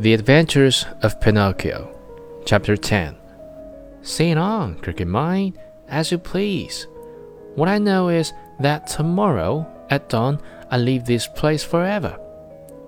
The 0.00 0.14
Adventures 0.14 0.86
of 1.02 1.20
Pinocchio, 1.20 1.92
Chapter 2.46 2.76
10. 2.76 3.16
Sing 4.02 4.38
on, 4.38 4.76
Cricket 4.76 5.08
Mine, 5.08 5.58
as 5.88 6.12
you 6.12 6.18
please. 6.18 6.86
What 7.56 7.68
I 7.68 7.78
know 7.78 8.08
is 8.08 8.32
that 8.60 8.86
tomorrow, 8.86 9.66
at 9.90 10.08
dawn, 10.08 10.40
I 10.70 10.78
leave 10.78 11.04
this 11.04 11.26
place 11.26 11.64
forever. 11.64 12.16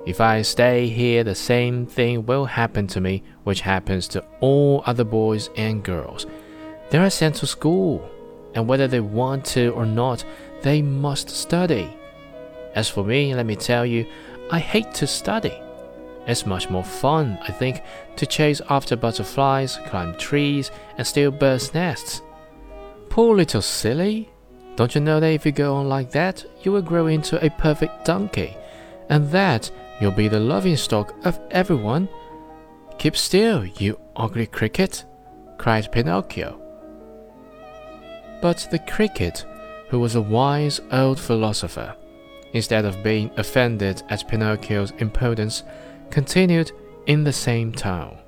If 0.06 0.20
I 0.20 0.42
stay 0.42 0.86
here, 0.86 1.24
the 1.24 1.34
same 1.34 1.84
thing 1.84 2.26
will 2.26 2.44
happen 2.44 2.86
to 2.86 3.00
me 3.00 3.24
which 3.42 3.62
happens 3.62 4.06
to 4.08 4.24
all 4.38 4.84
other 4.86 5.02
boys 5.02 5.50
and 5.56 5.82
girls. 5.82 6.26
They 6.90 6.98
are 6.98 7.10
sent 7.10 7.34
to 7.36 7.46
school, 7.48 8.08
and 8.54 8.68
whether 8.68 8.86
they 8.86 9.00
want 9.00 9.44
to 9.46 9.70
or 9.70 9.84
not, 9.84 10.24
they 10.62 10.80
must 10.80 11.28
study. 11.28 11.92
As 12.76 12.88
for 12.88 13.02
me, 13.02 13.34
let 13.34 13.46
me 13.46 13.56
tell 13.56 13.84
you, 13.84 14.06
I 14.52 14.60
hate 14.60 14.94
to 14.94 15.08
study. 15.08 15.60
It's 16.26 16.46
much 16.46 16.70
more 16.70 16.84
fun, 16.84 17.38
I 17.42 17.52
think, 17.52 17.82
to 18.16 18.26
chase 18.26 18.60
after 18.68 18.96
butterflies, 18.96 19.78
climb 19.86 20.16
trees, 20.16 20.70
and 20.98 21.06
steal 21.06 21.30
birds' 21.30 21.74
nests. 21.74 22.22
Poor 23.08 23.36
little 23.36 23.62
silly! 23.62 24.30
Don't 24.76 24.94
you 24.94 25.00
know 25.00 25.20
that 25.20 25.32
if 25.32 25.44
you 25.44 25.52
go 25.52 25.74
on 25.74 25.88
like 25.88 26.10
that, 26.12 26.44
you 26.62 26.72
will 26.72 26.82
grow 26.82 27.06
into 27.06 27.44
a 27.44 27.50
perfect 27.50 28.04
donkey, 28.04 28.56
and 29.08 29.30
that 29.30 29.70
you'll 30.00 30.12
be 30.12 30.28
the 30.28 30.40
loving 30.40 30.76
stock 30.76 31.14
of 31.24 31.40
everyone? 31.50 32.08
Keep 32.98 33.16
still, 33.16 33.64
you 33.64 33.98
ugly 34.16 34.46
cricket! 34.46 35.04
cried 35.58 35.90
Pinocchio. 35.92 36.60
But 38.40 38.66
the 38.70 38.78
cricket, 38.78 39.44
who 39.88 39.98
was 39.98 40.14
a 40.14 40.22
wise 40.22 40.80
old 40.92 41.18
philosopher, 41.20 41.94
instead 42.52 42.84
of 42.84 43.02
being 43.02 43.30
offended 43.36 44.02
at 44.08 44.26
Pinocchio's 44.28 44.92
impudence, 44.98 45.62
continued 46.10 46.72
in 47.06 47.24
the 47.24 47.32
same 47.32 47.72
tone. 47.72 48.18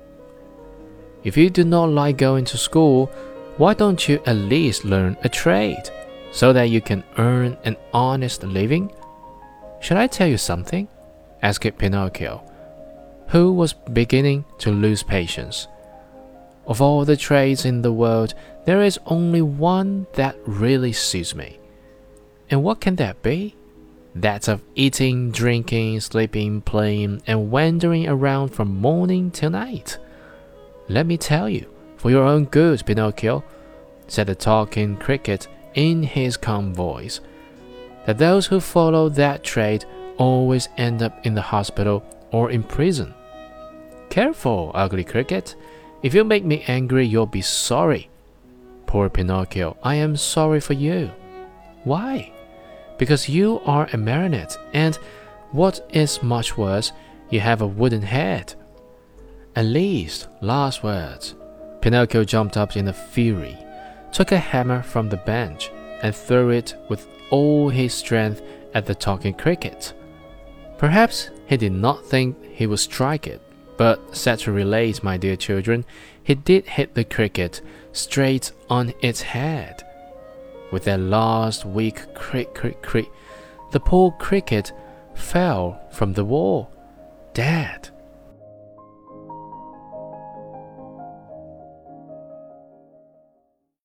If 1.23 1.37
you 1.37 1.49
do 1.49 1.63
not 1.63 1.89
like 1.89 2.17
going 2.17 2.45
to 2.45 2.57
school, 2.57 3.07
why 3.57 3.73
don't 3.73 4.07
you 4.07 4.21
at 4.25 4.35
least 4.35 4.83
learn 4.83 5.15
a 5.23 5.29
trade 5.29 5.89
so 6.31 6.51
that 6.53 6.69
you 6.69 6.81
can 6.81 7.03
earn 7.17 7.57
an 7.63 7.77
honest 7.93 8.43
living? 8.43 8.91
Shall 9.79 9.97
I 9.97 10.07
tell 10.07 10.27
you 10.27 10.37
something? 10.37 10.87
asked 11.41 11.77
Pinocchio, 11.77 12.41
who 13.27 13.53
was 13.53 13.73
beginning 13.73 14.45
to 14.59 14.71
lose 14.71 15.03
patience. 15.03 15.67
Of 16.65 16.81
all 16.81 17.03
the 17.03 17.17
trades 17.17 17.65
in 17.65 17.81
the 17.81 17.91
world, 17.91 18.33
there 18.65 18.81
is 18.81 18.99
only 19.05 19.41
one 19.41 20.07
that 20.13 20.37
really 20.45 20.93
suits 20.93 21.35
me. 21.35 21.59
And 22.49 22.63
what 22.63 22.79
can 22.79 22.95
that 22.95 23.21
be? 23.21 23.55
That 24.15 24.47
of 24.47 24.61
eating, 24.75 25.31
drinking, 25.31 25.99
sleeping, 25.99 26.61
playing, 26.61 27.21
and 27.25 27.49
wandering 27.49 28.07
around 28.07 28.49
from 28.49 28.79
morning 28.79 29.31
till 29.31 29.49
night. 29.49 29.97
Let 30.87 31.05
me 31.05 31.17
tell 31.17 31.49
you, 31.49 31.67
for 31.97 32.11
your 32.11 32.23
own 32.23 32.45
good, 32.45 32.85
Pinocchio, 32.85 33.43
said 34.07 34.27
the 34.27 34.35
talking 34.35 34.97
cricket 34.97 35.47
in 35.73 36.03
his 36.03 36.37
calm 36.37 36.73
voice, 36.73 37.21
that 38.05 38.17
those 38.17 38.45
who 38.45 38.59
follow 38.59 39.09
that 39.09 39.43
trade 39.43 39.85
always 40.17 40.69
end 40.77 41.01
up 41.01 41.25
in 41.25 41.33
the 41.33 41.41
hospital 41.41 42.03
or 42.31 42.51
in 42.51 42.61
prison. 42.63 43.13
Careful, 44.09 44.71
ugly 44.75 45.03
cricket. 45.03 45.55
If 46.03 46.13
you 46.13 46.23
make 46.23 46.43
me 46.43 46.63
angry, 46.67 47.07
you'll 47.07 47.25
be 47.25 47.41
sorry. 47.41 48.09
Poor 48.85 49.09
Pinocchio, 49.09 49.77
I 49.81 49.95
am 49.95 50.15
sorry 50.17 50.59
for 50.59 50.73
you. 50.73 51.09
Why? 51.83 52.31
Because 52.97 53.29
you 53.29 53.59
are 53.65 53.87
a 53.91 53.97
marionette, 53.97 54.57
and 54.73 54.97
what 55.51 55.85
is 55.91 56.23
much 56.23 56.57
worse, 56.57 56.91
you 57.29 57.39
have 57.39 57.61
a 57.61 57.67
wooden 57.67 58.01
head. 58.01 58.53
At 59.55 59.65
least, 59.65 60.27
last 60.41 60.83
words. 60.83 61.35
Pinocchio 61.81 62.23
jumped 62.23 62.57
up 62.57 62.75
in 62.75 62.87
a 62.87 62.93
fury, 62.93 63.57
took 64.11 64.31
a 64.31 64.37
hammer 64.37 64.81
from 64.81 65.09
the 65.09 65.17
bench, 65.17 65.69
and 66.01 66.15
threw 66.15 66.49
it 66.49 66.75
with 66.89 67.07
all 67.29 67.69
his 67.69 67.93
strength 67.93 68.41
at 68.73 68.85
the 68.85 68.95
talking 68.95 69.33
cricket. 69.33 69.93
Perhaps 70.77 71.29
he 71.45 71.57
did 71.57 71.71
not 71.71 72.05
think 72.05 72.37
he 72.51 72.67
would 72.67 72.79
strike 72.79 73.27
it, 73.27 73.41
but 73.77 74.15
sad 74.15 74.39
to 74.39 74.51
relate, 74.51 75.03
my 75.03 75.17
dear 75.17 75.35
children, 75.35 75.85
he 76.23 76.35
did 76.35 76.65
hit 76.65 76.93
the 76.93 77.03
cricket 77.03 77.61
straight 77.91 78.51
on 78.69 78.93
its 79.01 79.21
head. 79.21 79.83
With 80.73 80.85
that 80.85 81.01
last 81.01 81.65
weak 81.65 82.15
crick, 82.15 82.55
crick, 82.55 82.81
crick, 82.81 83.05
the 83.71 83.79
poor 83.79 84.09
cricket 84.13 84.73
fell 85.13 85.79
from 85.91 86.13
the 86.13 86.25
wall, 86.25 86.71
dead. 87.35 87.91